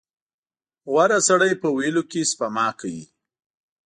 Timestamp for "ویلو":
1.77-2.03